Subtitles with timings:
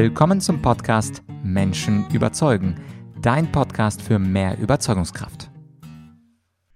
[0.00, 2.80] Willkommen zum Podcast Menschen überzeugen,
[3.20, 5.50] dein Podcast für mehr Überzeugungskraft.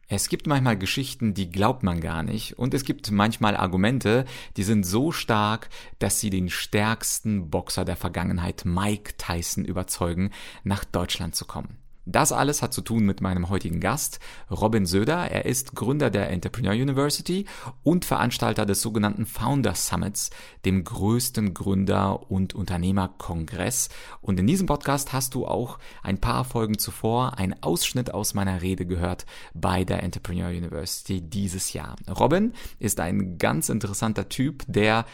[0.09, 4.25] Es gibt manchmal Geschichten, die glaubt man gar nicht, und es gibt manchmal Argumente,
[4.57, 5.69] die sind so stark,
[6.01, 10.33] dass sie den stärksten Boxer der Vergangenheit, Mike Tyson, überzeugen,
[10.65, 11.79] nach Deutschland zu kommen.
[12.05, 14.19] Das alles hat zu tun mit meinem heutigen Gast,
[14.51, 15.31] Robin Söder.
[15.31, 17.47] Er ist Gründer der Entrepreneur University
[17.85, 20.31] und Veranstalter des sogenannten Founder Summits,
[20.65, 23.89] dem größten Gründer- und Unternehmerkongress.
[24.21, 28.63] Und in diesem Podcast hast du auch ein paar Folgen zuvor einen Ausschnitt aus meiner
[28.63, 29.25] Rede gehört
[29.55, 31.95] bei der Entrepreneur University dieses Jahr.
[32.19, 35.05] Robin ist ein ganz interessanter Typ, der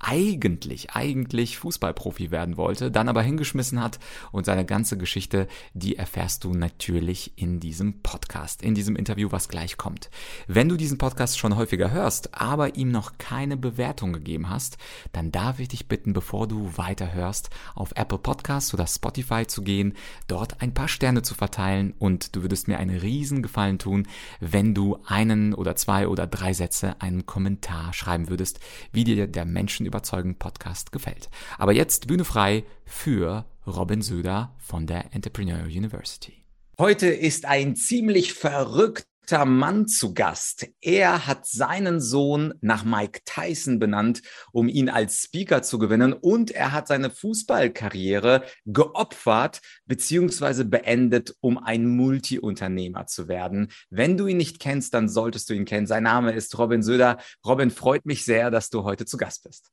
[0.00, 3.98] eigentlich, eigentlich Fußballprofi werden wollte, dann aber hingeschmissen hat
[4.32, 9.48] und seine ganze Geschichte, die erfährst du natürlich in diesem Podcast, in diesem Interview, was
[9.48, 10.10] gleich kommt.
[10.46, 14.78] Wenn du diesen Podcast schon häufiger hörst, aber ihm noch keine Bewertung gegeben hast,
[15.12, 19.94] dann darf ich dich bitten, bevor du weiterhörst, auf Apple Podcasts oder Spotify zu gehen,
[20.26, 24.06] dort ein paar Sterne zu verteilen und du würdest mir einen riesen Gefallen tun,
[24.40, 28.60] wenn du einen oder zwei oder drei Sätze einen Kommentar schreiben würdest,
[28.92, 31.28] wie dir der Menschen überzeugen Podcast gefällt.
[31.58, 36.44] Aber jetzt Bühne frei für Robin Söder von der Entrepreneur University.
[36.78, 40.68] Heute ist ein ziemlich verrückter Mann zu Gast.
[40.80, 44.22] Er hat seinen Sohn nach Mike Tyson benannt,
[44.52, 50.64] um ihn als Speaker zu gewinnen und er hat seine Fußballkarriere geopfert bzw.
[50.64, 53.72] beendet, um ein Multiunternehmer zu werden.
[53.90, 55.86] Wenn du ihn nicht kennst, dann solltest du ihn kennen.
[55.86, 57.18] Sein Name ist Robin Söder.
[57.44, 59.72] Robin, freut mich sehr, dass du heute zu Gast bist.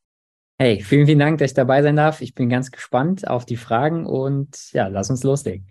[0.57, 2.21] Hey, vielen, vielen Dank, dass ich dabei sein darf.
[2.21, 5.67] Ich bin ganz gespannt auf die Fragen und ja, lass uns loslegen.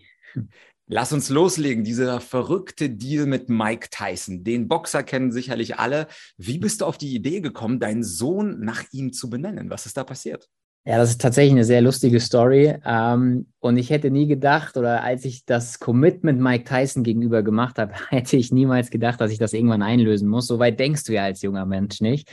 [0.86, 1.84] Lass uns loslegen.
[1.84, 4.44] Dieser verrückte Deal mit Mike Tyson.
[4.44, 6.06] Den Boxer kennen sicherlich alle.
[6.36, 9.70] Wie bist du auf die Idee gekommen, deinen Sohn nach ihm zu benennen?
[9.70, 10.50] Was ist da passiert?
[10.86, 12.76] Ja, das ist tatsächlich eine sehr lustige Story.
[12.84, 17.78] Ähm, und ich hätte nie gedacht, oder als ich das Commitment Mike Tyson gegenüber gemacht
[17.78, 20.46] habe, hätte ich niemals gedacht, dass ich das irgendwann einlösen muss.
[20.46, 22.30] So weit denkst du ja als junger Mensch nicht.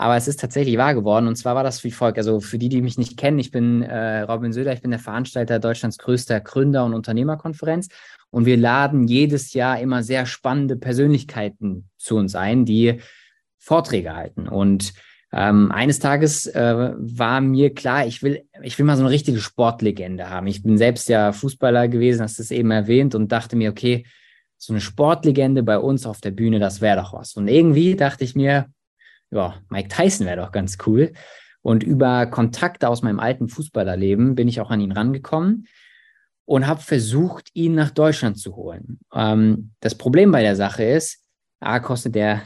[0.00, 1.26] Aber es ist tatsächlich wahr geworden.
[1.26, 2.18] Und zwar war das wie folgt.
[2.18, 5.00] Also für die, die mich nicht kennen, ich bin äh, Robin Söder, ich bin der
[5.00, 7.88] Veranstalter Deutschlands größter Gründer- und Unternehmerkonferenz.
[8.30, 13.00] Und wir laden jedes Jahr immer sehr spannende Persönlichkeiten zu uns ein, die
[13.58, 14.46] Vorträge halten.
[14.46, 14.92] Und
[15.32, 19.40] ähm, eines Tages äh, war mir klar, ich will, ich will mal so eine richtige
[19.40, 20.46] Sportlegende haben.
[20.46, 24.06] Ich bin selbst ja Fußballer gewesen, hast es eben erwähnt, und dachte mir, okay,
[24.58, 27.34] so eine Sportlegende bei uns auf der Bühne, das wäre doch was.
[27.34, 28.66] Und irgendwie dachte ich mir,
[29.30, 31.12] ja, Mike Tyson wäre doch ganz cool.
[31.62, 35.66] Und über Kontakte aus meinem alten Fußballerleben bin ich auch an ihn rangekommen
[36.44, 39.00] und habe versucht, ihn nach Deutschland zu holen.
[39.12, 41.22] Ähm, das Problem bei der Sache ist,
[41.60, 42.42] A, kostet der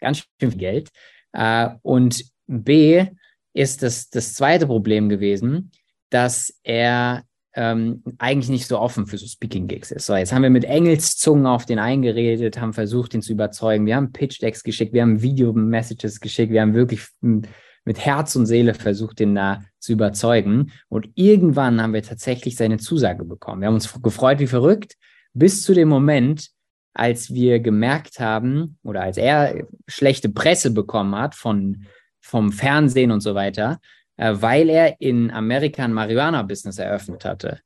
[0.00, 0.90] ganz schön viel Geld
[1.32, 3.06] äh, und B,
[3.54, 5.72] ist das, das zweite Problem gewesen,
[6.10, 7.24] dass er
[7.54, 10.06] ähm, eigentlich nicht so offen für so Speaking-Gigs ist.
[10.06, 13.86] So, jetzt haben wir mit Engelszungen auf den eingeredet, haben versucht, ihn zu überzeugen.
[13.86, 18.74] Wir haben Pitch-Decks geschickt, wir haben Video-Messages geschickt, wir haben wirklich mit Herz und Seele
[18.74, 20.72] versucht, den da zu überzeugen.
[20.88, 23.60] Und irgendwann haben wir tatsächlich seine Zusage bekommen.
[23.60, 24.96] Wir haben uns gefreut wie verrückt,
[25.34, 26.50] bis zu dem Moment,
[26.94, 31.86] als wir gemerkt haben oder als er schlechte Presse bekommen hat von,
[32.20, 33.80] vom Fernsehen und so weiter,
[34.22, 37.58] äh, weil er in Amerika ein Marihuana-Business eröffnet hatte.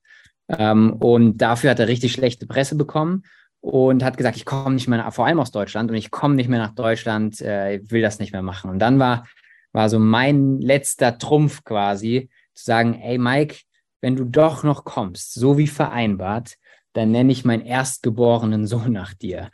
[0.49, 3.25] Ähm, und dafür hat er richtig schlechte Presse bekommen
[3.61, 6.35] und hat gesagt, ich komme nicht mehr, nach, vor allem aus Deutschland, und ich komme
[6.35, 8.71] nicht mehr nach Deutschland, äh, will das nicht mehr machen.
[8.71, 9.27] Und dann war,
[9.73, 13.57] war so mein letzter Trumpf quasi, zu sagen, ey Mike,
[14.01, 16.55] wenn du doch noch kommst, so wie vereinbart,
[16.95, 19.51] dann nenne ich meinen erstgeborenen Sohn nach dir.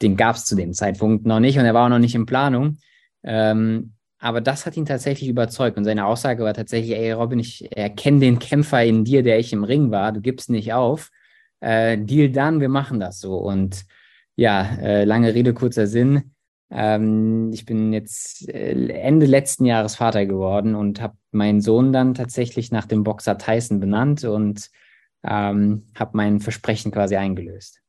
[0.00, 2.26] Den gab es zu dem Zeitpunkt noch nicht und er war auch noch nicht in
[2.26, 2.78] Planung.
[3.22, 3.92] Ähm,
[4.22, 5.76] aber das hat ihn tatsächlich überzeugt.
[5.76, 9.52] Und seine Aussage war tatsächlich, ey Robin, ich erkenne den Kämpfer in dir, der ich
[9.52, 10.12] im Ring war.
[10.12, 11.10] Du gibst nicht auf.
[11.58, 13.36] Äh, Deal dann, wir machen das so.
[13.36, 13.84] Und
[14.36, 16.34] ja, äh, lange Rede, kurzer Sinn.
[16.70, 22.14] Ähm, ich bin jetzt äh, Ende letzten Jahres Vater geworden und habe meinen Sohn dann
[22.14, 24.70] tatsächlich nach dem Boxer Tyson benannt und
[25.24, 27.81] ähm, habe mein Versprechen quasi eingelöst.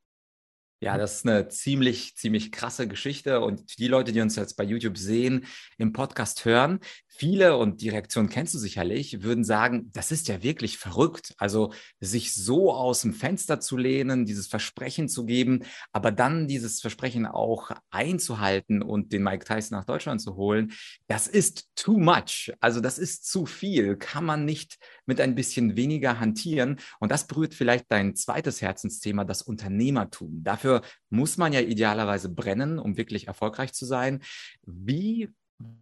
[0.83, 3.39] Ja, das ist eine ziemlich, ziemlich krasse Geschichte.
[3.39, 5.45] Und die Leute, die uns jetzt bei YouTube sehen,
[5.77, 10.43] im Podcast hören, viele, und die Reaktion kennst du sicherlich, würden sagen, das ist ja
[10.43, 11.35] wirklich verrückt.
[11.37, 11.71] Also
[12.01, 15.63] sich so aus dem Fenster zu lehnen, dieses Versprechen zu geben,
[15.93, 20.73] aber dann dieses Versprechen auch einzuhalten und den Mike Tyson nach Deutschland zu holen,
[21.07, 22.51] das ist too much.
[22.59, 23.95] Also das ist zu viel.
[23.95, 26.79] Kann man nicht mit ein bisschen weniger hantieren.
[26.99, 30.43] Und das berührt vielleicht dein zweites Herzensthema, das Unternehmertum.
[30.43, 34.21] Dafür muss man ja idealerweise brennen, um wirklich erfolgreich zu sein.
[34.65, 35.29] Wie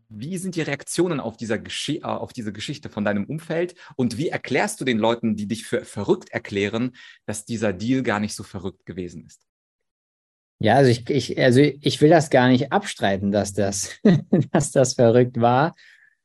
[0.09, 4.81] wie sind die Reaktionen auf, äh, auf diese Geschichte von deinem Umfeld und wie erklärst
[4.81, 6.95] du den Leuten, die dich für verrückt erklären,
[7.25, 9.47] dass dieser Deal gar nicht so verrückt gewesen ist?
[10.59, 13.99] Ja, also ich, ich, also ich will das gar nicht abstreiten, dass das,
[14.51, 15.75] dass das verrückt war.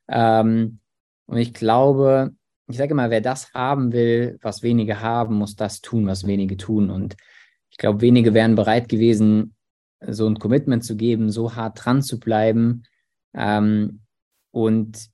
[0.09, 0.81] Ähm,
[1.27, 2.35] und ich glaube,
[2.69, 6.57] ich sage immer, wer das haben will, was wenige haben, muss das tun, was wenige
[6.57, 6.91] tun.
[6.91, 7.17] Und
[7.71, 9.55] ich glaube, wenige wären bereit gewesen,
[10.01, 12.85] so ein Commitment zu geben, so hart dran zu bleiben.
[13.35, 14.01] Ähm,
[14.51, 15.09] und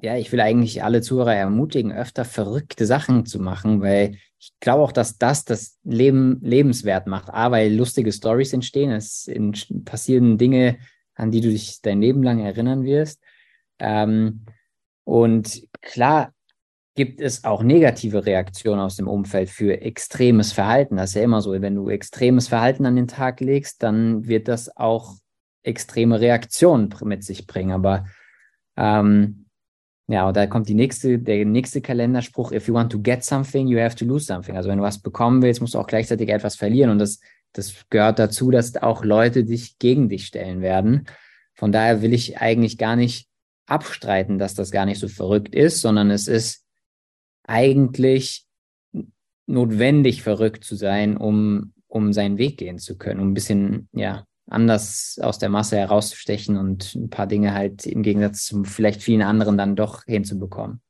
[0.00, 4.84] ja, ich will eigentlich alle Zuhörer ermutigen, öfter verrückte Sachen zu machen, weil ich glaube
[4.84, 7.30] auch, dass das das Leben lebenswert macht.
[7.30, 9.28] A, weil lustige Stories entstehen, es
[9.84, 10.78] passieren Dinge,
[11.14, 13.20] an die du dich dein Leben lang erinnern wirst.
[13.80, 14.44] Ähm,
[15.08, 16.34] und klar
[16.94, 20.96] gibt es auch negative Reaktionen aus dem Umfeld für extremes Verhalten.
[20.96, 24.48] Das ist ja immer so, wenn du extremes Verhalten an den Tag legst, dann wird
[24.48, 25.14] das auch
[25.62, 27.72] extreme Reaktionen mit sich bringen.
[27.72, 28.04] Aber
[28.76, 29.46] ähm,
[30.08, 33.66] ja, und da kommt die nächste, der nächste Kalenderspruch, if you want to get something,
[33.66, 34.58] you have to lose something.
[34.58, 36.90] Also wenn du was bekommen willst, musst du auch gleichzeitig etwas verlieren.
[36.90, 37.20] Und das,
[37.54, 41.06] das gehört dazu, dass auch Leute dich gegen dich stellen werden.
[41.54, 43.28] Von daher will ich eigentlich gar nicht
[43.68, 46.64] abstreiten, dass das gar nicht so verrückt ist, sondern es ist
[47.44, 48.46] eigentlich
[49.46, 54.24] notwendig, verrückt zu sein, um, um seinen Weg gehen zu können, um ein bisschen, ja,
[54.50, 59.22] anders aus der Masse herauszustechen und ein paar Dinge halt im Gegensatz zu vielleicht vielen
[59.22, 60.80] anderen dann doch hinzubekommen.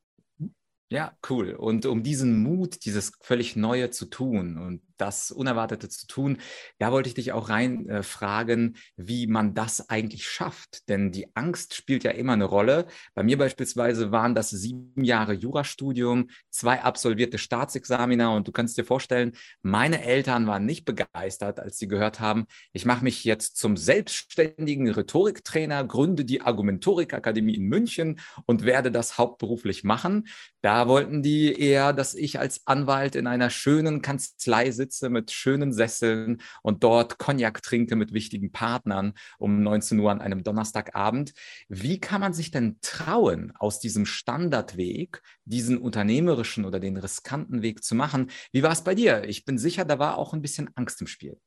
[0.90, 1.52] Ja, cool.
[1.52, 6.38] Und um diesen Mut, dieses völlig Neue zu tun und das Unerwartete zu tun,
[6.78, 10.88] da wollte ich dich auch rein äh, fragen, wie man das eigentlich schafft.
[10.88, 12.86] Denn die Angst spielt ja immer eine Rolle.
[13.14, 18.84] Bei mir beispielsweise waren das sieben Jahre Jurastudium, zwei absolvierte Staatsexamina und du kannst dir
[18.84, 23.76] vorstellen, meine Eltern waren nicht begeistert, als sie gehört haben, ich mache mich jetzt zum
[23.76, 30.28] selbstständigen Rhetoriktrainer, gründe die Argumentorikakademie in München und werde das hauptberuflich machen.
[30.60, 35.72] Da wollten die eher, dass ich als Anwalt in einer schönen Kanzlei sitze mit schönen
[35.72, 41.32] Sesseln und dort Cognac trinke mit wichtigen Partnern um 19 Uhr an einem Donnerstagabend.
[41.68, 47.82] Wie kann man sich denn trauen, aus diesem Standardweg diesen unternehmerischen oder den riskanten Weg
[47.82, 48.30] zu machen?
[48.52, 49.24] Wie war es bei dir?
[49.24, 51.38] Ich bin sicher, da war auch ein bisschen Angst im Spiel.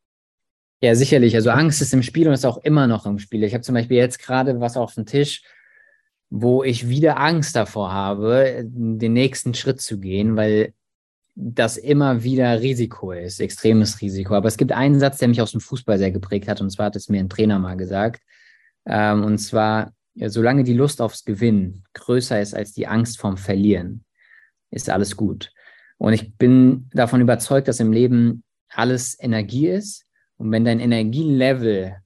[0.84, 1.36] Ja, sicherlich.
[1.36, 3.44] Also Angst ist im Spiel und ist auch immer noch im Spiel.
[3.44, 5.44] Ich habe zum Beispiel jetzt gerade was auf dem Tisch,
[6.32, 10.74] wo ich wieder Angst davor habe, den nächsten Schritt zu gehen, weil
[11.36, 14.36] das immer wieder Risiko ist, extremes Risiko.
[14.36, 16.88] Aber es gibt einen Satz, der mich aus dem Fußball sehr geprägt hat, und zwar
[16.88, 18.22] hat es mir ein Trainer mal gesagt.
[18.86, 24.04] Ähm, und zwar, solange die Lust aufs Gewinnen größer ist als die Angst vorm Verlieren,
[24.72, 25.52] ist alles gut.
[25.98, 30.06] Und ich bin davon überzeugt, dass im Leben alles Energie ist.
[30.38, 31.98] Und wenn dein Energielevel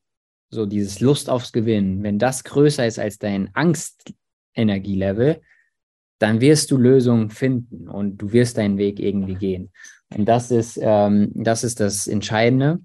[0.49, 5.41] so dieses Lust aufs Gewinnen, wenn das größer ist als dein Angstenergielevel,
[6.25, 9.71] dann wirst du Lösungen finden und du wirst deinen Weg irgendwie gehen.
[10.11, 12.79] Und das ist, ähm, das, ist das Entscheidende.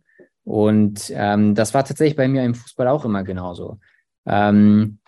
[0.45, 3.79] Und ähm, das war tatsächlich bei mir im Fußball auch immer genauso.
[4.27, 4.99] Ähm,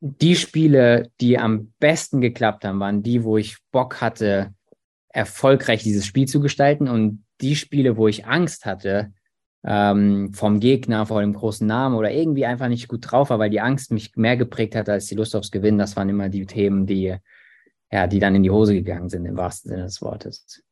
[0.00, 4.52] die Spiele, die am besten geklappt haben, waren die, wo ich Bock hatte,
[5.08, 6.88] erfolgreich dieses Spiel zu gestalten.
[6.88, 9.12] Und die Spiele, wo ich Angst hatte,
[9.64, 13.50] ähm, vom Gegner, vor dem großen Namen oder irgendwie einfach nicht gut drauf war, weil
[13.50, 15.78] die Angst mich mehr geprägt hat als die Lust aufs Gewinnen.
[15.78, 17.16] Das waren immer die Themen, die,
[17.90, 20.62] ja, die dann in die Hose gegangen sind, im wahrsten Sinne des Wortes.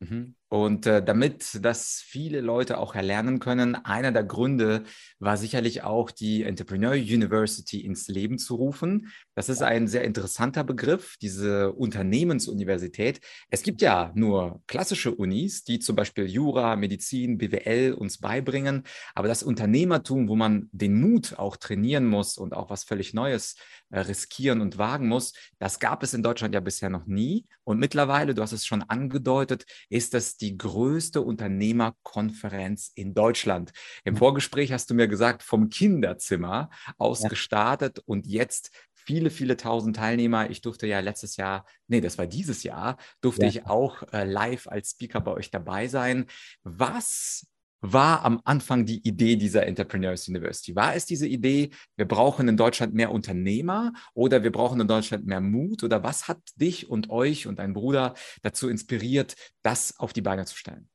[0.00, 0.34] Mhm.
[0.48, 4.84] Und äh, damit das viele Leute auch erlernen können, einer der Gründe
[5.18, 9.12] war sicherlich auch die Entrepreneur University ins Leben zu rufen.
[9.34, 13.20] Das ist ein sehr interessanter Begriff, diese Unternehmensuniversität.
[13.50, 18.84] Es gibt ja nur klassische Unis, die zum Beispiel Jura, Medizin, BWL uns beibringen,
[19.16, 23.56] aber das Unternehmertum, wo man den Mut auch trainieren muss und auch was völlig Neues
[23.90, 27.46] äh, riskieren und wagen muss, das gab es in Deutschland ja bisher noch nie.
[27.64, 33.72] Und mittlerweile, du hast es schon angedeutet, ist das die größte Unternehmerkonferenz in Deutschland.
[34.04, 37.28] Im Vorgespräch hast du mir gesagt, vom Kinderzimmer aus ja.
[37.28, 38.70] gestartet und jetzt
[39.06, 40.50] viele, viele tausend Teilnehmer.
[40.50, 43.48] Ich durfte ja letztes Jahr, nee, das war dieses Jahr, durfte ja.
[43.48, 46.26] ich auch äh, live als Speaker bei euch dabei sein.
[46.64, 47.46] Was
[47.92, 50.74] war am Anfang die Idee dieser Entrepreneurs University?
[50.74, 55.26] War es diese Idee, wir brauchen in Deutschland mehr Unternehmer oder wir brauchen in Deutschland
[55.26, 55.82] mehr Mut?
[55.82, 60.44] Oder was hat dich und euch und dein Bruder dazu inspiriert, das auf die Beine
[60.44, 60.88] zu stellen?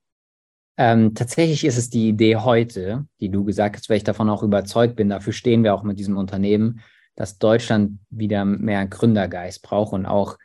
[0.77, 4.43] Ähm, tatsächlich ist es die Idee heute, die du gesagt hast, weil ich davon auch
[4.43, 5.09] überzeugt bin.
[5.09, 6.81] Dafür stehen wir auch mit diesem Unternehmen,
[7.15, 10.37] dass Deutschland wieder mehr Gründergeist braucht und auch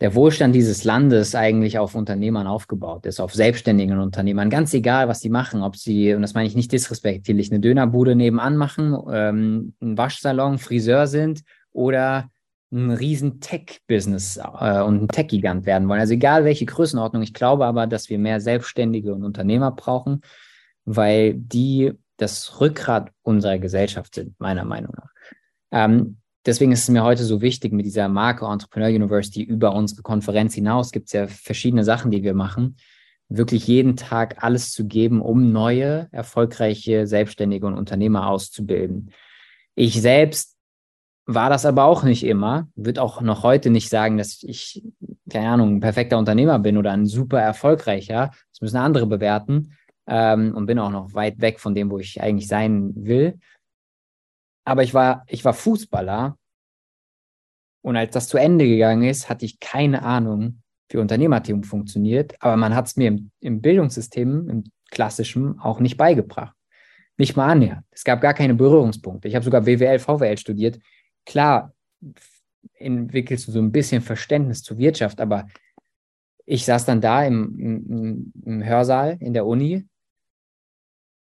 [0.00, 4.50] der Wohlstand dieses Landes eigentlich auf Unternehmern aufgebaut ist, auf selbstständigen Unternehmern.
[4.50, 8.16] Ganz egal, was sie machen, ob sie, und das meine ich nicht disrespektierlich, eine Dönerbude
[8.16, 12.28] nebenan machen, ähm, ein Waschsalon, Friseur sind oder
[12.72, 16.00] ein riesen Tech-Business äh, und ein Tech-Gigant werden wollen.
[16.00, 17.22] Also egal welche Größenordnung.
[17.22, 20.22] Ich glaube aber, dass wir mehr Selbstständige und Unternehmer brauchen,
[20.84, 25.10] weil die das Rückgrat unserer Gesellschaft sind, meiner Meinung nach.
[25.70, 30.02] Ähm, deswegen ist es mir heute so wichtig, mit dieser Marke Entrepreneur University über unsere
[30.02, 32.76] Konferenz hinaus gibt es ja verschiedene Sachen, die wir machen,
[33.28, 39.10] wirklich jeden Tag alles zu geben, um neue, erfolgreiche Selbstständige und Unternehmer auszubilden.
[39.74, 40.56] Ich selbst
[41.26, 44.82] war das aber auch nicht immer, würde auch noch heute nicht sagen, dass ich,
[45.30, 48.30] keine Ahnung, ein perfekter Unternehmer bin oder ein super erfolgreicher.
[48.52, 49.74] Das müssen andere bewerten
[50.06, 53.38] ähm, und bin auch noch weit weg von dem, wo ich eigentlich sein will.
[54.64, 56.38] Aber ich war, ich war Fußballer
[57.82, 62.34] und als das zu Ende gegangen ist, hatte ich keine Ahnung, wie Unternehmertum funktioniert.
[62.40, 66.56] Aber man hat es mir im, im Bildungssystem, im klassischen, auch nicht beigebracht.
[67.18, 67.84] Nicht mal annähernd.
[67.90, 69.28] Es gab gar keine Berührungspunkte.
[69.28, 70.78] Ich habe sogar BWL, VWL studiert.
[71.26, 71.74] Klar
[72.74, 75.46] entwickelst du so ein bisschen Verständnis zur Wirtschaft, aber
[76.46, 79.86] ich saß dann da im, im, im Hörsaal in der Uni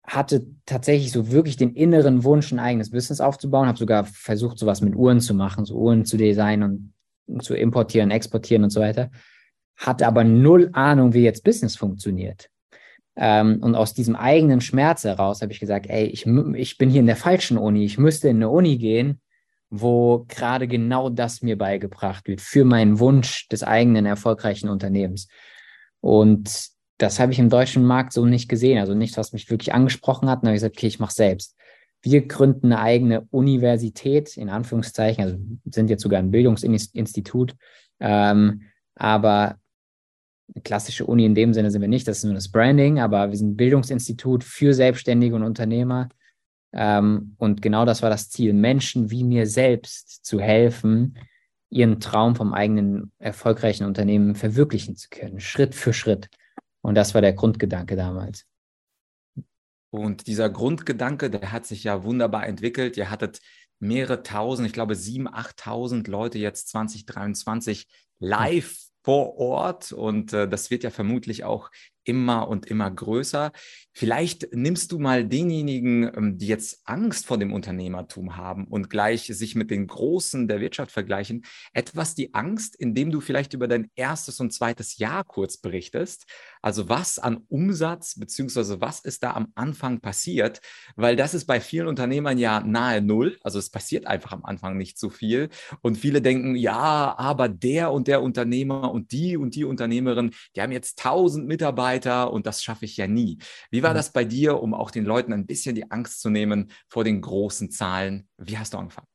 [0.04, 4.80] hatte tatsächlich so wirklich den inneren Wunsch, ein eigenes Business aufzubauen, habe sogar versucht, sowas
[4.80, 6.92] mit Uhren zu machen, so Uhren zu designen
[7.26, 9.10] und zu importieren, exportieren und so weiter.
[9.76, 12.50] Hatte aber null Ahnung, wie jetzt Business funktioniert.
[13.14, 17.00] Ähm, und aus diesem eigenen Schmerz heraus habe ich gesagt, ey, ich, ich bin hier
[17.00, 17.84] in der falschen Uni.
[17.84, 19.20] Ich müsste in eine Uni gehen,
[19.70, 25.28] wo gerade genau das mir beigebracht wird für meinen Wunsch des eigenen erfolgreichen Unternehmens.
[26.00, 26.71] Und
[27.02, 28.78] das habe ich im deutschen Markt so nicht gesehen.
[28.78, 30.42] Also nichts, was mich wirklich angesprochen hat.
[30.42, 31.56] dann habe ich gesagt, okay, ich mache selbst.
[32.00, 37.56] Wir gründen eine eigene Universität, in Anführungszeichen, also sind jetzt sogar ein Bildungsinstitut.
[37.98, 38.62] Ähm,
[38.94, 39.56] aber
[40.54, 43.30] eine klassische Uni in dem Sinne sind wir nicht, das ist nur das Branding, aber
[43.30, 46.08] wir sind ein Bildungsinstitut für Selbstständige und Unternehmer.
[46.72, 51.18] Ähm, und genau das war das Ziel, Menschen wie mir selbst zu helfen,
[51.68, 56.28] ihren Traum vom eigenen erfolgreichen Unternehmen verwirklichen zu können, Schritt für Schritt.
[56.82, 58.46] Und das war der Grundgedanke damals.
[59.90, 62.96] Und dieser Grundgedanke, der hat sich ja wunderbar entwickelt.
[62.96, 63.40] Ihr hattet
[63.78, 70.70] mehrere tausend, ich glaube sieben, achttausend Leute jetzt 2023 live vor Ort und äh, das
[70.70, 71.70] wird ja vermutlich auch
[72.04, 73.52] immer und immer größer.
[73.94, 79.26] Vielleicht nimmst du mal denjenigen, ähm, die jetzt Angst vor dem Unternehmertum haben und gleich
[79.26, 83.90] sich mit den Großen der Wirtschaft vergleichen, etwas die Angst, indem du vielleicht über dein
[83.94, 86.26] erstes und zweites Jahr kurz berichtest.
[86.62, 90.60] Also was an Umsatz beziehungsweise was ist da am Anfang passiert,
[90.96, 93.38] weil das ist bei vielen Unternehmern ja nahe Null.
[93.42, 95.50] Also es passiert einfach am Anfang nicht so viel
[95.82, 100.62] und viele denken, ja, aber der und der Unternehmer und die und die Unternehmerin, die
[100.62, 103.38] haben jetzt tausend Mitarbeiter Mitarbeiter und das schaffe ich ja nie.
[103.70, 103.96] Wie war mhm.
[103.96, 107.20] das bei dir, um auch den Leuten ein bisschen die Angst zu nehmen vor den
[107.20, 108.28] großen Zahlen?
[108.38, 109.08] Wie hast du angefangen?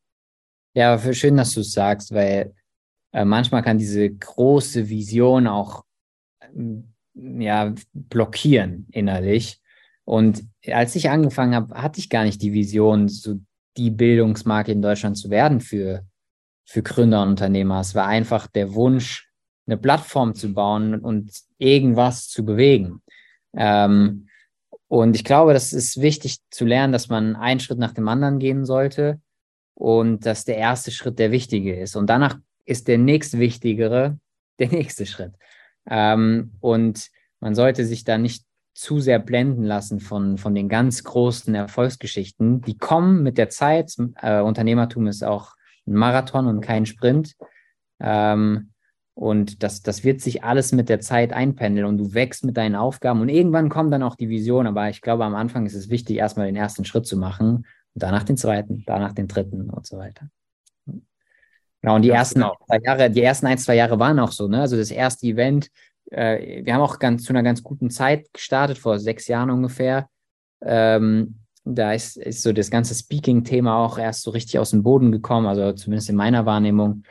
[0.73, 2.53] Ja, schön, dass du es sagst, weil
[3.11, 5.83] äh, manchmal kann diese große Vision auch
[6.41, 9.59] ähm, ja, blockieren innerlich.
[10.05, 13.39] Und als ich angefangen habe, hatte ich gar nicht die Vision, so
[13.75, 16.05] die Bildungsmarke in Deutschland zu werden für,
[16.65, 17.81] für Gründer und Unternehmer.
[17.81, 19.26] Es war einfach der Wunsch,
[19.67, 23.01] eine Plattform zu bauen und irgendwas zu bewegen.
[23.55, 24.27] Ähm,
[24.87, 28.39] und ich glaube, das ist wichtig zu lernen, dass man einen Schritt nach dem anderen
[28.39, 29.19] gehen sollte
[29.73, 31.95] und dass der erste Schritt der wichtige ist.
[31.95, 34.17] Und danach ist der nächst wichtigere
[34.59, 35.33] der nächste Schritt.
[35.89, 37.09] Ähm, und
[37.39, 42.61] man sollte sich da nicht zu sehr blenden lassen von, von den ganz großen Erfolgsgeschichten.
[42.61, 43.95] Die kommen mit der Zeit.
[44.21, 45.55] Äh, Unternehmertum ist auch
[45.87, 47.35] ein Marathon und kein Sprint.
[47.99, 48.71] Ähm,
[49.17, 52.75] und das, das wird sich alles mit der Zeit einpendeln und du wächst mit deinen
[52.75, 54.67] Aufgaben und irgendwann kommt dann auch die Vision.
[54.67, 57.65] Aber ich glaube, am Anfang ist es wichtig, erstmal den ersten Schritt zu machen und
[57.95, 60.29] danach den zweiten, danach den dritten und so weiter.
[61.81, 62.57] Genau, und die Ganz ersten genau.
[62.67, 64.61] zwei Jahre, die ersten ein, zwei Jahre waren auch so, ne?
[64.61, 65.71] Also das erste Event,
[66.11, 70.09] äh, wir haben auch ganz zu einer ganz guten Zeit gestartet, vor sechs Jahren ungefähr.
[70.61, 75.11] Ähm, da ist, ist so das ganze Speaking-Thema auch erst so richtig aus dem Boden
[75.11, 77.01] gekommen, also zumindest in meiner Wahrnehmung.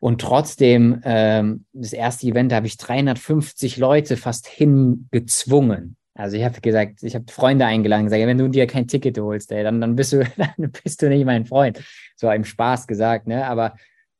[0.00, 5.96] Und trotzdem, ähm, das erste Event, da habe ich 350 Leute fast hingezwungen.
[6.14, 9.52] Also ich habe gesagt, ich habe Freunde eingeladen, gesagt, wenn du dir kein Ticket holst,
[9.52, 11.82] ey, dann, dann, bist du, dann bist du nicht mein Freund.
[12.16, 13.46] So im Spaß gesagt, ne?
[13.46, 13.74] Aber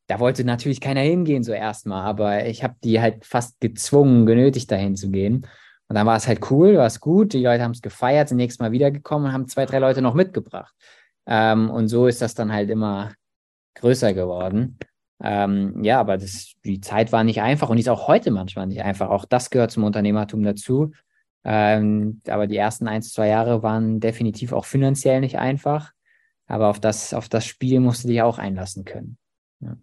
[0.08, 2.04] da wollte natürlich keiner hingehen, so erstmal.
[2.04, 5.46] Aber ich habe die halt fast gezwungen, genötigt, dahin zu gehen.
[5.88, 8.36] Und dann war es halt cool, war es gut, die Leute haben es gefeiert, sind
[8.36, 10.74] nächstes Mal wiedergekommen und haben zwei, drei Leute noch mitgebracht.
[11.26, 13.12] Ähm, und so ist das dann halt immer
[13.74, 14.78] größer geworden.
[15.20, 18.66] Ähm, ja, aber das, die Zeit war nicht einfach und die ist auch heute manchmal
[18.66, 19.10] nicht einfach.
[19.10, 20.92] Auch das gehört zum Unternehmertum dazu.
[21.44, 25.92] Ähm, aber die ersten ein, zwei Jahre waren definitiv auch finanziell nicht einfach.
[26.46, 29.18] Aber auf das, auf das Spiel musst du dich auch einlassen können.
[29.60, 29.76] Ja.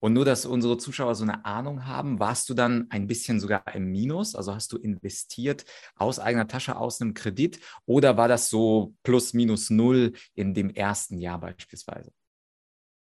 [0.00, 3.64] Und nur, dass unsere Zuschauer so eine Ahnung haben, warst du dann ein bisschen sogar
[3.74, 4.36] im Minus?
[4.36, 5.64] Also hast du investiert
[5.96, 7.58] aus eigener Tasche, aus einem Kredit?
[7.84, 12.12] Oder war das so plus minus null in dem ersten Jahr beispielsweise?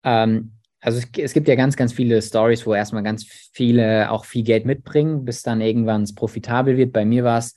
[0.02, 4.24] Ähm, also es, es, gibt ja ganz, ganz viele Stories, wo erstmal ganz viele auch
[4.24, 6.92] viel Geld mitbringen, bis dann irgendwann es profitabel wird.
[6.92, 7.56] Bei mir war es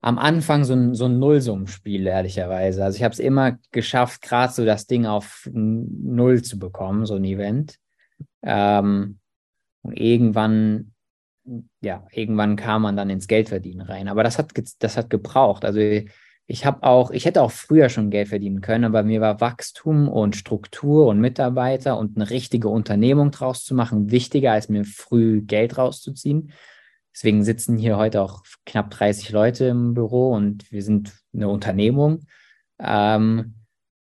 [0.00, 2.82] am Anfang so ein, so ein Nullsummenspiel, ehrlicherweise.
[2.82, 7.16] Also ich habe es immer geschafft, gerade so das Ding auf Null zu bekommen, so
[7.16, 7.78] ein Event.
[8.42, 9.18] Ähm,
[9.82, 10.92] und irgendwann,
[11.82, 14.08] ja, irgendwann kam man dann ins Geldverdienen rein.
[14.08, 15.66] Aber das hat, das hat gebraucht.
[15.66, 15.80] Also
[16.48, 20.08] ich habe auch, ich hätte auch früher schon Geld verdienen können, aber mir war Wachstum
[20.08, 25.42] und Struktur und Mitarbeiter und eine richtige Unternehmung draus zu machen wichtiger, als mir früh
[25.42, 26.52] Geld rauszuziehen.
[27.12, 32.26] Deswegen sitzen hier heute auch knapp 30 Leute im Büro und wir sind eine Unternehmung.
[32.78, 33.54] Ähm,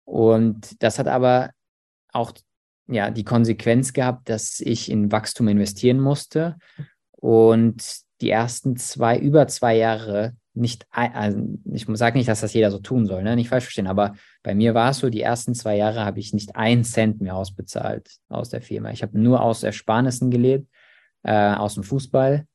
[0.03, 1.51] und das hat aber
[2.11, 2.33] auch
[2.87, 6.57] ja, die Konsequenz gehabt, dass ich in Wachstum investieren musste
[7.11, 11.39] und die ersten zwei, über zwei Jahre nicht, also
[11.71, 13.35] ich sage nicht, dass das jeder so tun soll, ne?
[13.35, 16.33] nicht falsch verstehen, aber bei mir war es so, die ersten zwei Jahre habe ich
[16.33, 18.91] nicht einen Cent mehr ausbezahlt aus der Firma.
[18.91, 20.67] Ich habe nur aus Ersparnissen gelebt,
[21.23, 22.45] äh, aus dem Fußball,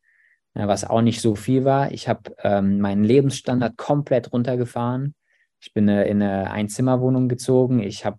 [0.55, 1.91] äh, was auch nicht so viel war.
[1.93, 5.15] Ich habe ähm, meinen Lebensstandard komplett runtergefahren.
[5.61, 7.81] Ich bin äh, in eine Einzimmerwohnung gezogen.
[7.81, 8.19] Ich habe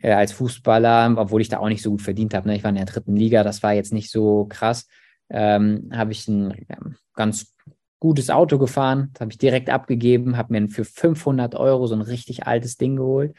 [0.00, 2.48] äh, als Fußballer, obwohl ich da auch nicht so gut verdient habe.
[2.48, 2.56] Ne?
[2.56, 4.86] Ich war in der dritten Liga, das war jetzt nicht so krass.
[5.28, 6.76] Ähm, habe ich ein ja,
[7.14, 7.54] ganz
[8.00, 12.00] gutes Auto gefahren, das habe ich direkt abgegeben, habe mir für 500 Euro so ein
[12.00, 13.36] richtig altes Ding geholt.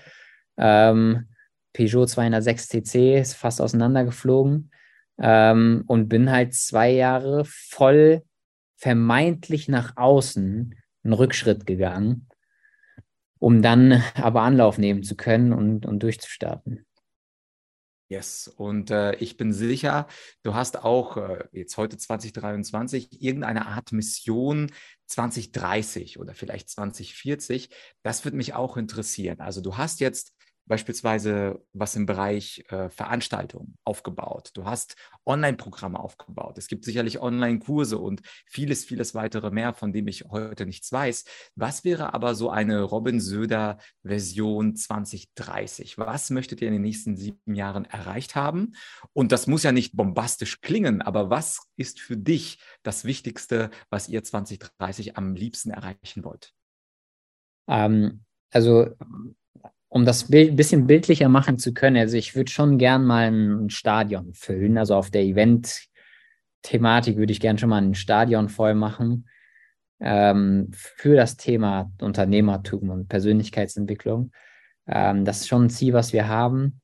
[0.57, 1.27] Ähm,
[1.73, 4.71] Peugeot 206 CC ist fast auseinandergeflogen
[5.19, 8.23] ähm, und bin halt zwei Jahre voll
[8.77, 12.27] vermeintlich nach außen einen Rückschritt gegangen
[13.41, 16.85] um dann aber Anlauf nehmen zu können und, und durchzustarten.
[18.11, 20.05] Yes, und äh, ich bin sicher,
[20.43, 24.69] du hast auch äh, jetzt heute 2023 irgendeine Art Mission
[25.05, 27.69] 2030 oder vielleicht 2040.
[28.03, 29.39] Das würde mich auch interessieren.
[29.39, 30.33] Also du hast jetzt
[30.65, 34.51] beispielsweise was im Bereich äh, Veranstaltungen aufgebaut.
[34.53, 34.95] Du hast
[35.25, 36.57] Online-Programme aufgebaut.
[36.57, 41.25] Es gibt sicherlich Online-Kurse und vieles, vieles weitere mehr, von dem ich heute nichts weiß.
[41.55, 45.97] Was wäre aber so eine Robin Söder Version 2030?
[45.97, 48.73] Was möchtet ihr in den nächsten sieben Jahren erreicht haben?
[49.13, 54.09] Und das muss ja nicht bombastisch klingen, aber was ist für dich das Wichtigste, was
[54.09, 56.53] ihr 2030 am liebsten erreichen wollt?
[57.67, 58.89] Ähm, also
[59.93, 63.69] um das Bild, bisschen bildlicher machen zu können, also ich würde schon gern mal ein
[63.69, 64.77] Stadion füllen.
[64.77, 69.27] Also auf der Event-Thematik würde ich gern schon mal ein Stadion voll machen
[69.99, 74.31] ähm, für das Thema Unternehmertum und Persönlichkeitsentwicklung.
[74.87, 76.79] Ähm, das ist schon ein Ziel, was wir haben.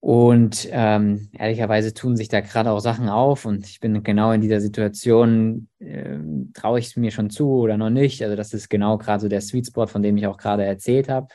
[0.00, 4.40] Und ähm, ehrlicherweise tun sich da gerade auch Sachen auf und ich bin genau in
[4.40, 6.18] dieser Situation, äh,
[6.54, 8.20] traue ich es mir schon zu oder noch nicht.
[8.24, 11.08] Also das ist genau gerade so der Sweet Spot, von dem ich auch gerade erzählt
[11.08, 11.28] habe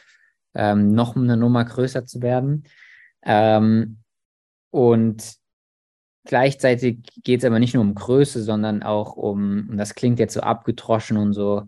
[0.56, 2.64] ähm, noch eine Nummer größer zu werden.
[3.24, 3.98] Ähm,
[4.72, 5.36] und
[6.26, 10.34] gleichzeitig geht es aber nicht nur um Größe, sondern auch um, und das klingt jetzt
[10.34, 11.64] so abgetroschen und so,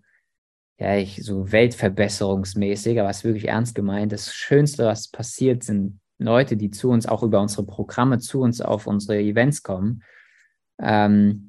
[0.80, 4.12] ja, ich, so weltverbesserungsmäßig, aber es ist wirklich ernst gemeint.
[4.12, 8.62] Das Schönste, was passiert, sind Leute, die zu uns auch über unsere Programme zu uns
[8.62, 10.04] auf unsere Events kommen.
[10.80, 11.47] Ähm,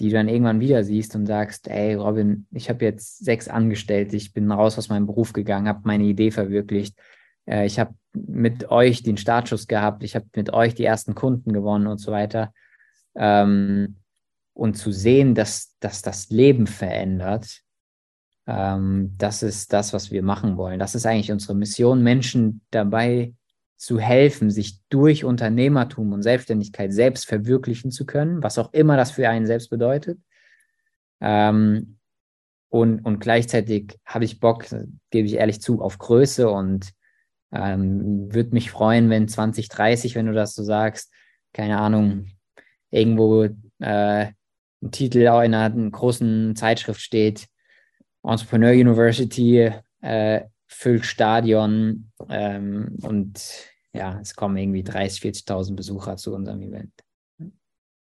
[0.00, 4.16] die du dann irgendwann wieder siehst und sagst, ey Robin, ich habe jetzt sechs Angestellte,
[4.16, 6.98] ich bin raus aus meinem Beruf gegangen, habe meine Idee verwirklicht,
[7.46, 11.52] äh, ich habe mit euch den Startschuss gehabt, ich habe mit euch die ersten Kunden
[11.52, 12.52] gewonnen und so weiter.
[13.14, 13.96] Ähm,
[14.54, 17.62] und zu sehen, dass, dass das Leben verändert,
[18.46, 20.78] ähm, das ist das, was wir machen wollen.
[20.78, 23.34] Das ist eigentlich unsere Mission, Menschen dabei
[23.82, 29.10] zu helfen, sich durch Unternehmertum und Selbstständigkeit selbst verwirklichen zu können, was auch immer das
[29.10, 30.20] für einen selbst bedeutet.
[31.20, 31.98] Ähm,
[32.68, 34.66] und, und gleichzeitig habe ich Bock,
[35.10, 36.92] gebe ich ehrlich zu, auf Größe und
[37.50, 41.12] ähm, würde mich freuen, wenn 2030, wenn du das so sagst,
[41.52, 42.28] keine Ahnung,
[42.92, 43.46] irgendwo
[43.80, 44.26] äh,
[44.80, 47.48] ein Titel auch in einer großen Zeitschrift steht,
[48.22, 56.34] Entrepreneur University, äh, füllt Stadion ähm, und ja, es kommen irgendwie 30.000, 40.000 Besucher zu
[56.34, 56.92] unserem Event.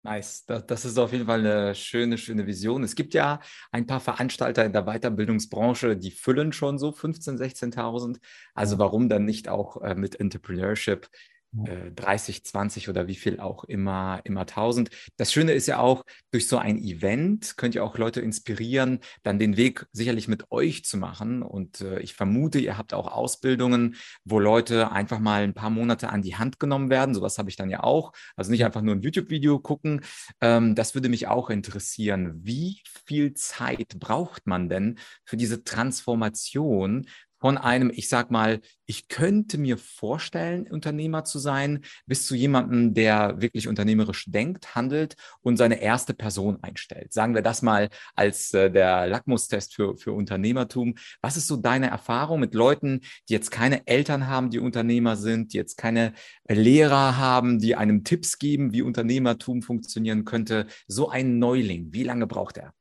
[0.03, 2.83] Nice, das, ist auf jeden Fall eine schöne, schöne Vision.
[2.83, 3.39] Es gibt ja
[3.71, 7.37] ein paar Veranstalter in der Weiterbildungsbranche, die füllen schon so 15.000,
[7.75, 8.17] 16.000.
[8.55, 11.07] Also warum dann nicht auch äh, mit Entrepreneurship
[11.53, 14.89] 30, 20 oder wie viel auch immer, immer 1000.
[15.17, 19.37] Das Schöne ist ja auch, durch so ein Event könnt ihr auch Leute inspirieren, dann
[19.37, 21.43] den Weg sicherlich mit euch zu machen.
[21.43, 26.09] Und äh, ich vermute, ihr habt auch Ausbildungen, wo Leute einfach mal ein paar Monate
[26.09, 27.13] an die Hand genommen werden.
[27.13, 28.13] Sowas habe ich dann ja auch.
[28.35, 30.01] Also nicht einfach nur ein YouTube-Video gucken.
[30.39, 32.31] Ähm, das würde mich auch interessieren.
[32.43, 37.07] Wie viel Zeit braucht man denn für diese Transformation
[37.41, 42.93] von einem, ich sag mal, ich könnte mir vorstellen, Unternehmer zu sein, bis zu jemandem,
[42.93, 47.11] der wirklich unternehmerisch denkt, handelt und seine erste Person einstellt.
[47.13, 50.95] Sagen wir das mal als äh, der Lackmustest für, für Unternehmertum.
[51.21, 55.53] Was ist so deine Erfahrung mit Leuten, die jetzt keine Eltern haben, die Unternehmer sind,
[55.53, 56.13] die jetzt keine
[56.47, 60.67] Lehrer haben, die einem Tipps geben, wie Unternehmertum funktionieren könnte?
[60.87, 62.73] So ein Neuling, wie lange braucht er?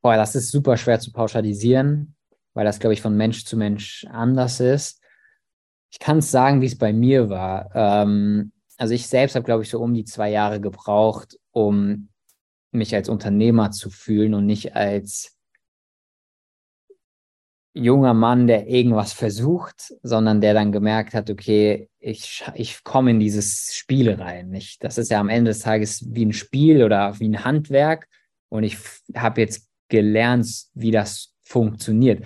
[0.00, 2.15] Boah, das ist super schwer zu pauschalisieren
[2.56, 5.02] weil das, glaube ich, von Mensch zu Mensch anders ist.
[5.90, 7.70] Ich kann es sagen, wie es bei mir war.
[7.74, 12.08] Ähm, also ich selbst habe, glaube ich, so um die zwei Jahre gebraucht, um
[12.72, 15.36] mich als Unternehmer zu fühlen und nicht als
[17.74, 23.20] junger Mann, der irgendwas versucht, sondern der dann gemerkt hat, okay, ich, ich komme in
[23.20, 24.54] dieses Spiel rein.
[24.54, 28.08] Ich, das ist ja am Ende des Tages wie ein Spiel oder wie ein Handwerk
[28.48, 28.78] und ich
[29.14, 32.24] habe jetzt gelernt, wie das funktioniert.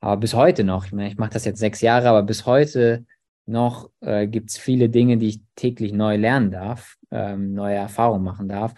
[0.00, 3.04] Aber bis heute noch, ich ich mache das jetzt sechs Jahre, aber bis heute
[3.46, 8.24] noch äh, gibt es viele Dinge, die ich täglich neu lernen darf, ähm, neue Erfahrungen
[8.24, 8.74] machen darf.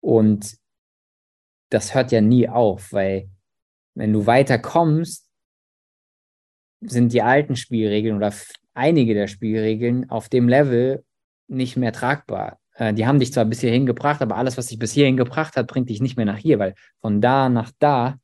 [0.00, 0.56] Und
[1.70, 3.28] das hört ja nie auf, weil
[3.94, 5.28] wenn du weiter kommst,
[6.80, 8.32] sind die alten Spielregeln oder
[8.74, 11.04] einige der Spielregeln auf dem Level
[11.48, 12.58] nicht mehr tragbar.
[12.74, 15.56] Äh, die haben dich zwar bis hierhin gebracht, aber alles, was dich bis hierhin gebracht
[15.56, 18.18] hat, bringt dich nicht mehr nach hier, weil von da nach da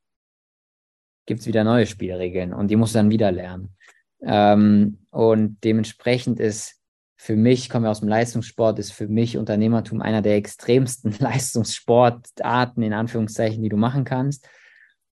[1.27, 3.77] gibt es wieder neue Spielregeln und die muss dann wieder lernen.
[4.25, 6.81] Ähm, und dementsprechend ist
[7.17, 12.83] für mich, ich komme aus dem Leistungssport, ist für mich Unternehmertum einer der extremsten Leistungssportarten,
[12.83, 14.49] in Anführungszeichen, die du machen kannst.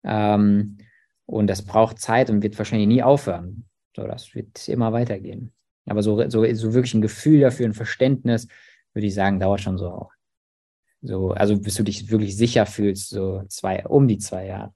[0.04, 0.78] Ähm,
[1.26, 3.66] und das braucht Zeit und wird wahrscheinlich nie aufhören.
[3.96, 5.52] So, das wird immer weitergehen.
[5.86, 8.46] Aber so, so, so wirklich ein Gefühl dafür, ein Verständnis,
[8.92, 10.08] würde ich sagen, dauert schon so,
[11.02, 14.72] so, also bis du dich wirklich sicher fühlst, so zwei, um die zwei Jahre.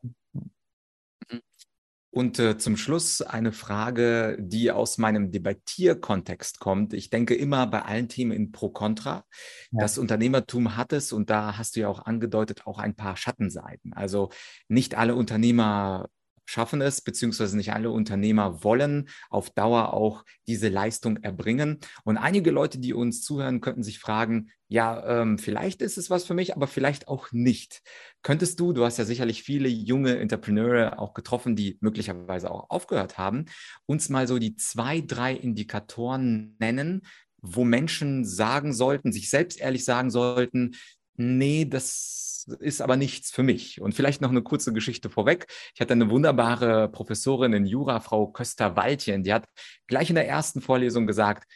[2.12, 6.92] Und äh, zum Schluss eine Frage, die aus meinem Debattierkontext kommt.
[6.92, 9.24] Ich denke immer bei allen Themen in Pro-Contra.
[9.70, 9.80] Ja.
[9.80, 13.92] Das Unternehmertum hat es, und da hast du ja auch angedeutet, auch ein paar Schattenseiten.
[13.92, 14.30] Also
[14.68, 16.08] nicht alle Unternehmer
[16.50, 21.78] schaffen es, beziehungsweise nicht alle Unternehmer wollen auf Dauer auch diese Leistung erbringen.
[22.04, 26.24] Und einige Leute, die uns zuhören, könnten sich fragen, ja, ähm, vielleicht ist es was
[26.24, 27.82] für mich, aber vielleicht auch nicht.
[28.22, 33.18] Könntest du, du hast ja sicherlich viele junge Entrepreneure auch getroffen, die möglicherweise auch aufgehört
[33.18, 33.46] haben,
[33.86, 37.02] uns mal so die zwei, drei Indikatoren nennen,
[37.42, 40.76] wo Menschen sagen sollten, sich selbst ehrlich sagen sollten,
[41.20, 43.80] nee, das ist aber nichts für mich.
[43.80, 45.46] Und vielleicht noch eine kurze Geschichte vorweg.
[45.74, 49.46] Ich hatte eine wunderbare Professorin in Jura, Frau Köster-Waldchen, die hat
[49.86, 51.46] gleich in der ersten Vorlesung gesagt,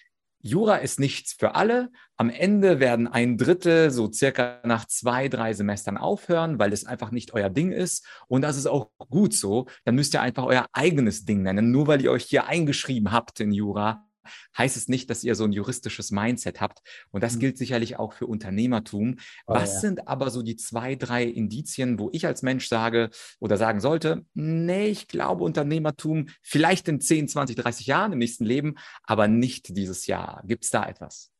[0.47, 1.91] Jura ist nichts für alle.
[2.19, 7.11] Am Ende werden ein Drittel so circa nach zwei, drei Semestern aufhören, weil es einfach
[7.11, 8.07] nicht euer Ding ist.
[8.29, 9.69] Und das ist auch gut so.
[9.87, 11.71] Dann müsst ihr einfach euer eigenes Ding nennen.
[11.71, 14.05] Nur weil ihr euch hier eingeschrieben habt in Jura,
[14.57, 16.81] heißt es nicht, dass ihr so ein juristisches Mindset habt.
[17.11, 17.41] Und das mhm.
[17.41, 19.17] gilt sicherlich auch für Unternehmertum.
[19.47, 19.81] Oh, Was ja.
[19.81, 23.11] sind aber so die zwei, drei Indizien, wo ich als Mensch sage
[23.41, 28.45] oder sagen sollte, nee, ich glaube Unternehmertum vielleicht in 10, 20, 30 Jahren im nächsten
[28.45, 30.43] Leben, aber nicht dieses Jahr.
[30.47, 31.31] Gibt es da etwas?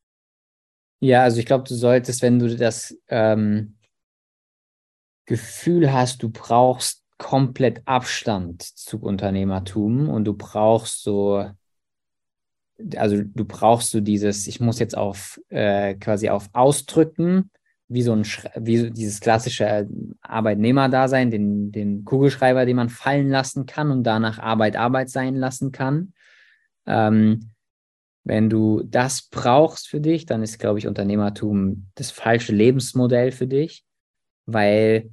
[1.01, 3.77] Ja, also ich glaube, du solltest, wenn du das ähm,
[5.27, 11.51] Gefühl hast, du brauchst komplett Abstand zu Unternehmertum und du brauchst so
[12.97, 17.51] also du brauchst so dieses, ich muss jetzt auf äh, quasi auf Ausdrücken,
[17.89, 18.25] wie so ein
[18.57, 19.89] wie so dieses klassische
[20.23, 25.71] Arbeitnehmerdasein, den, den Kugelschreiber, den man fallen lassen kann und danach Arbeit Arbeit sein lassen
[25.71, 26.15] kann.
[26.87, 27.51] Ähm,
[28.25, 33.47] wenn du das brauchst für dich, dann ist, glaube ich, Unternehmertum das falsche Lebensmodell für
[33.47, 33.85] dich,
[34.47, 35.11] weil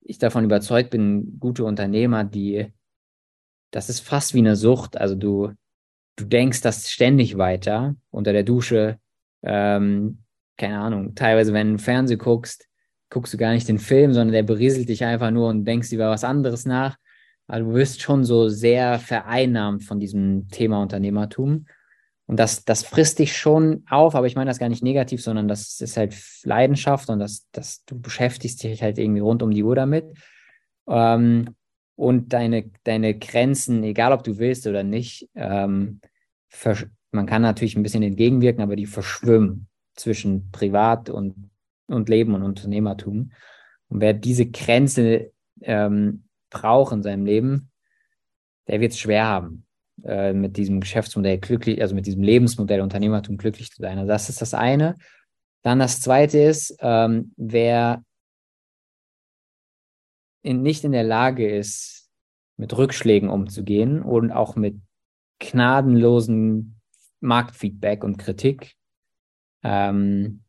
[0.00, 2.72] ich davon überzeugt bin, gute Unternehmer, die,
[3.70, 4.96] das ist fast wie eine Sucht.
[4.96, 5.52] Also du,
[6.16, 8.98] du denkst das ständig weiter unter der Dusche.
[9.42, 10.22] Ähm,
[10.56, 12.66] keine Ahnung, teilweise, wenn du Fernsehen guckst,
[13.10, 16.10] guckst du gar nicht den Film, sondern der berieselt dich einfach nur und denkst über
[16.10, 16.96] was anderes nach.
[17.46, 21.66] Also du wirst schon so sehr vereinnahmt von diesem Thema Unternehmertum.
[22.26, 25.46] Und das, das frisst dich schon auf, aber ich meine das gar nicht negativ, sondern
[25.46, 29.62] das ist halt Leidenschaft und das, das, du beschäftigst dich halt irgendwie rund um die
[29.62, 30.06] Uhr damit.
[30.88, 31.54] Ähm,
[31.96, 36.00] und deine, deine Grenzen, egal ob du willst oder nicht, ähm,
[37.10, 41.50] man kann natürlich ein bisschen entgegenwirken, aber die verschwimmen zwischen Privat und,
[41.86, 43.32] und Leben und Unternehmertum.
[43.88, 45.32] Und wer diese Grenze
[45.62, 47.70] ähm, braucht in seinem Leben,
[48.68, 49.64] der wird es schwer haben,
[50.04, 53.98] äh, mit diesem Geschäftsmodell glücklich, also mit diesem Lebensmodell Unternehmertum glücklich zu sein.
[53.98, 54.96] Also das ist das eine.
[55.62, 58.04] Dann das zweite ist, ähm, wer
[60.46, 62.08] in, nicht in der Lage ist,
[62.56, 64.76] mit Rückschlägen umzugehen und auch mit
[65.40, 66.80] gnadenlosen
[67.20, 68.74] Marktfeedback und Kritik
[69.62, 70.42] ähm,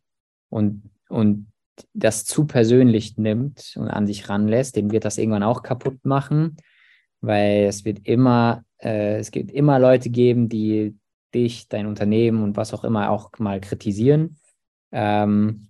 [0.50, 1.52] und, und
[1.94, 6.58] das zu persönlich nimmt und an sich ranlässt, dem wird das irgendwann auch kaputt machen,
[7.20, 10.98] weil es wird immer, äh, es gibt immer Leute geben, die
[11.34, 14.40] dich, dein Unternehmen und was auch immer auch mal kritisieren.
[14.92, 15.68] Ähm,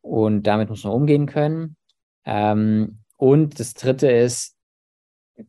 [0.00, 1.76] und damit muss man umgehen können.
[2.24, 4.56] Ähm, und das dritte ist,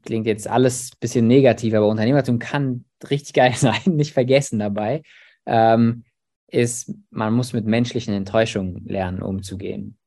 [0.04, 5.02] klingt jetzt alles ein bisschen negativ, aber Unternehmertum kann richtig geil sein, nicht vergessen dabei,
[5.48, 6.04] ähm,
[6.46, 9.98] ist, man muss mit menschlichen Enttäuschungen lernen, umzugehen.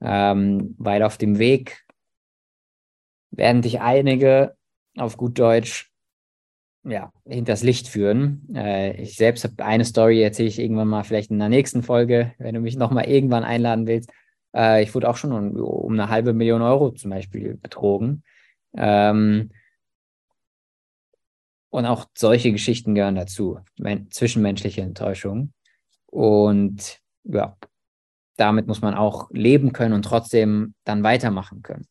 [0.00, 1.84] Ähm, weil auf dem Weg
[3.32, 4.56] werden dich einige
[4.96, 5.92] auf gut Deutsch
[6.84, 8.48] ja, hinters Licht führen.
[8.54, 12.32] Äh, ich selbst habe eine Story, erzähle ich irgendwann mal, vielleicht in der nächsten Folge,
[12.38, 14.10] wenn du mich nochmal irgendwann einladen willst.
[14.58, 18.24] Äh, ich wurde auch schon um, um, eine halbe Million Euro zum Beispiel betrogen.
[18.76, 19.50] Ähm,
[21.70, 23.60] und auch solche Geschichten gehören dazu,
[24.10, 25.52] zwischenmenschliche Enttäuschung.
[26.06, 27.56] Und ja,
[28.36, 31.86] damit muss man auch leben können und trotzdem dann weitermachen können.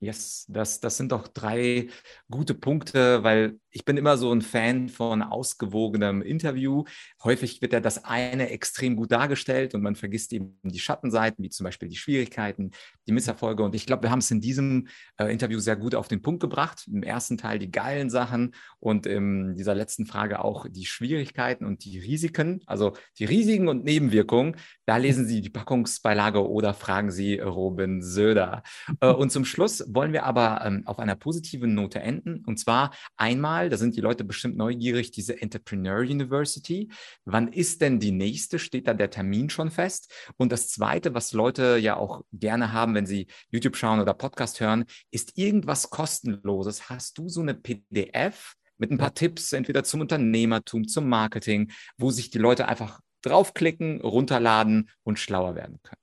[0.00, 1.88] Yes, das, das sind doch drei
[2.28, 6.84] gute Punkte, weil ich bin immer so ein Fan von ausgewogenem Interview.
[7.24, 11.48] Häufig wird ja das eine extrem gut dargestellt und man vergisst eben die Schattenseiten, wie
[11.48, 12.72] zum Beispiel die Schwierigkeiten,
[13.06, 13.62] die Misserfolge.
[13.62, 16.40] Und ich glaube, wir haben es in diesem äh, Interview sehr gut auf den Punkt
[16.40, 16.86] gebracht.
[16.86, 21.84] Im ersten Teil die geilen Sachen und in dieser letzten Frage auch die Schwierigkeiten und
[21.84, 24.56] die Risiken, also die Risiken und Nebenwirkungen.
[24.84, 28.62] Da lesen Sie die Packungsbeilage oder fragen Sie Robin Söder.
[29.00, 32.44] Äh, und zum Schluss wollen wir aber ähm, auf einer positiven Note enden.
[32.44, 36.90] Und zwar einmal Mal, da sind die Leute bestimmt neugierig, diese Entrepreneur University.
[37.24, 38.58] Wann ist denn die nächste?
[38.58, 40.12] Steht da der Termin schon fest?
[40.36, 44.58] Und das Zweite, was Leute ja auch gerne haben, wenn sie YouTube schauen oder Podcast
[44.60, 46.90] hören, ist irgendwas kostenloses.
[46.90, 52.10] Hast du so eine PDF mit ein paar Tipps, entweder zum Unternehmertum, zum Marketing, wo
[52.10, 56.00] sich die Leute einfach draufklicken, runterladen und schlauer werden können?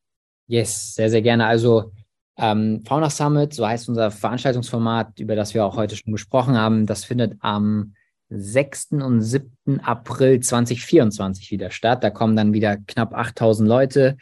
[0.48, 1.45] Yes, sehr, sehr gerne.
[1.45, 1.91] Also
[2.39, 6.86] ähm, Fauna Summit, so heißt unser Veranstaltungsformat, über das wir auch heute schon gesprochen haben,
[6.86, 7.93] das findet am
[8.30, 8.91] 6.
[8.93, 9.80] und 7.
[9.82, 12.04] April 2024 wieder statt.
[12.04, 14.17] Da kommen dann wieder knapp 8000 Leute.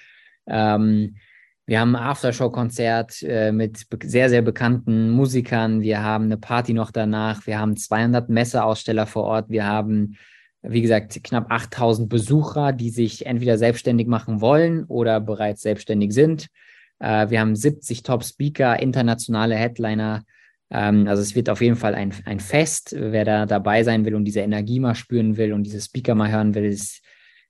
[0.47, 1.17] Ähm,
[1.65, 5.81] wir haben ein Aftershow-Konzert äh, mit sehr, sehr bekannten Musikern.
[5.81, 7.45] Wir haben eine Party noch danach.
[7.45, 9.49] Wir haben 200 Messeaussteller vor Ort.
[9.49, 10.15] Wir haben,
[10.61, 16.47] wie gesagt, knapp 8000 Besucher, die sich entweder selbstständig machen wollen oder bereits selbstständig sind.
[16.99, 20.23] Äh, wir haben 70 Top-Speaker, internationale Headliner.
[20.69, 22.95] Ähm, also es wird auf jeden Fall ein, ein Fest.
[22.97, 26.31] Wer da dabei sein will und diese Energie mal spüren will und diese Speaker mal
[26.31, 27.01] hören will, ist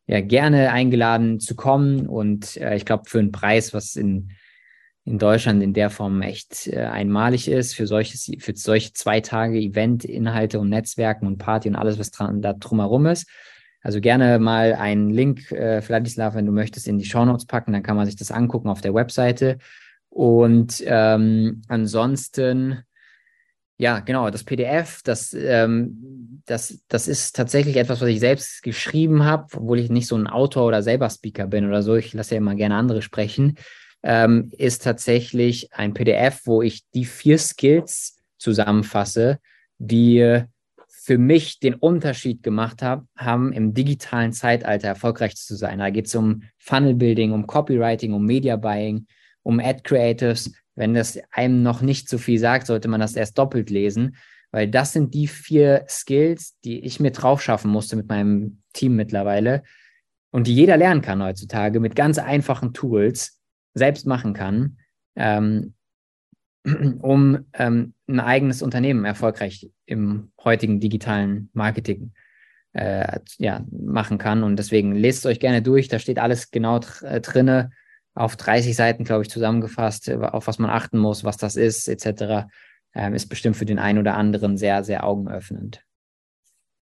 [0.08, 2.08] ja gerne eingeladen zu kommen.
[2.08, 4.32] Und äh, ich glaube, für einen Preis, was in,
[5.06, 9.60] in Deutschland in der Form echt äh, einmalig ist, für, solches, für solche zwei Tage
[9.60, 13.28] Event, Inhalte und Netzwerken und Party und alles, was dran, da drumherum ist,
[13.88, 17.84] also gerne mal einen Link, äh, Vladislav, wenn du möchtest, in die Shownotes packen, dann
[17.84, 19.60] kann man sich das angucken auf der Webseite.
[20.10, 22.84] Und ähm, ansonsten,
[23.78, 29.24] ja, genau, das PDF, das, ähm, das, das ist tatsächlich etwas, was ich selbst geschrieben
[29.24, 31.96] habe, obwohl ich nicht so ein Autor oder selber Speaker bin oder so.
[31.96, 33.56] Ich lasse ja immer gerne andere sprechen.
[34.04, 39.40] Ähm, ist tatsächlich ein PDF, wo ich die vier Skills zusammenfasse,
[39.78, 40.44] die
[41.08, 45.80] für mich den Unterschied gemacht hab, haben, im digitalen Zeitalter erfolgreich zu sein.
[45.80, 49.08] Da geht es um Funnel Building, um Copywriting, um Media Buying,
[49.42, 50.52] um Ad Creatives.
[50.76, 54.18] Wenn das einem noch nicht so viel sagt, sollte man das erst doppelt lesen,
[54.52, 58.98] weil das sind die vier Skills, die ich mir drauf schaffen musste mit meinem Team
[58.98, 59.64] mittlerweile
[60.32, 63.40] und die jeder lernen kann heutzutage mit ganz einfachen Tools
[63.74, 64.80] selbst machen kann.
[65.16, 65.74] Ähm,
[67.02, 72.12] um ähm, ein eigenes Unternehmen erfolgreich im heutigen digitalen Marketing
[72.74, 74.44] äh, ja, machen kann.
[74.44, 75.88] Und deswegen lest es euch gerne durch.
[75.88, 77.72] Da steht alles genau äh, drinne,
[78.14, 82.48] auf 30 Seiten, glaube ich, zusammengefasst, auf was man achten muss, was das ist, etc.
[82.96, 85.84] Ähm, ist bestimmt für den einen oder anderen sehr, sehr augenöffnend.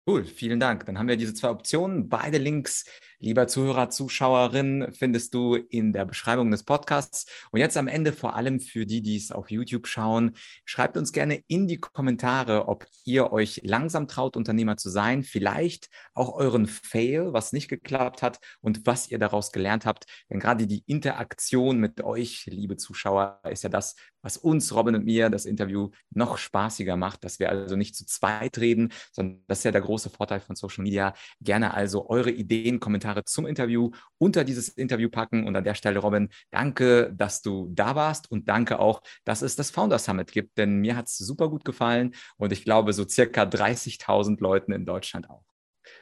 [0.07, 0.87] Cool, vielen Dank.
[0.87, 2.09] Dann haben wir diese zwei Optionen.
[2.09, 2.87] Beide Links,
[3.20, 7.26] lieber Zuhörer, Zuschauerin, findest du in der Beschreibung des Podcasts.
[7.50, 10.33] Und jetzt am Ende vor allem für die, die es auf YouTube schauen,
[10.64, 15.88] schreibt uns gerne in die Kommentare, ob ihr euch langsam traut, Unternehmer zu sein, vielleicht
[16.14, 20.07] auch euren Fail, was nicht geklappt hat und was ihr daraus gelernt habt.
[20.31, 25.04] Denn gerade die Interaktion mit euch, liebe Zuschauer, ist ja das, was uns, Robin und
[25.04, 29.59] mir, das Interview noch spaßiger macht, dass wir also nicht zu zweit reden, sondern das
[29.59, 31.14] ist ja der große Vorteil von Social Media.
[31.40, 35.47] Gerne also eure Ideen, Kommentare zum Interview unter dieses Interview packen.
[35.47, 39.57] Und an der Stelle, Robin, danke, dass du da warst und danke auch, dass es
[39.57, 43.07] das Founder Summit gibt, denn mir hat es super gut gefallen und ich glaube so
[43.09, 45.44] circa 30.000 Leuten in Deutschland auch.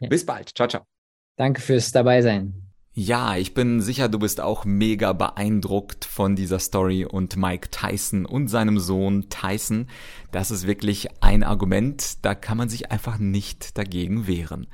[0.00, 0.08] Ja.
[0.08, 0.50] Bis bald.
[0.56, 0.84] Ciao, ciao.
[1.36, 2.65] Danke fürs Dabeisein.
[2.98, 8.24] Ja, ich bin sicher, du bist auch mega beeindruckt von dieser Story und Mike Tyson
[8.24, 9.88] und seinem Sohn Tyson.
[10.32, 14.66] Das ist wirklich ein Argument, da kann man sich einfach nicht dagegen wehren.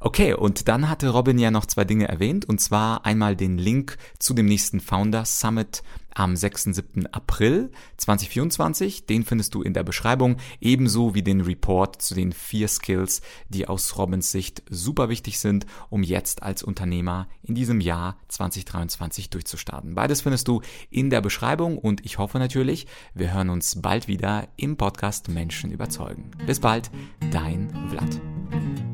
[0.00, 3.96] Okay, und dann hatte Robin ja noch zwei Dinge erwähnt, und zwar einmal den Link
[4.18, 5.82] zu dem nächsten Founder Summit
[6.14, 6.64] am 6.
[6.64, 7.06] 7.
[7.08, 9.06] April 2024.
[9.06, 13.68] Den findest du in der Beschreibung, ebenso wie den Report zu den vier Skills, die
[13.68, 19.94] aus Robins Sicht super wichtig sind, um jetzt als Unternehmer in diesem Jahr 2023 durchzustarten.
[19.94, 24.48] Beides findest du in der Beschreibung und ich hoffe natürlich, wir hören uns bald wieder
[24.56, 26.30] im Podcast Menschen überzeugen.
[26.46, 26.90] Bis bald,
[27.30, 28.91] dein Vlad.